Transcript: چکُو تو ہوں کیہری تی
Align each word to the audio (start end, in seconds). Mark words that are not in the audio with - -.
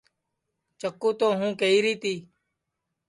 چکُو 0.79 1.09
تو 1.19 1.27
ہوں 1.37 1.51
کیہری 1.59 1.93
تی 2.01 2.15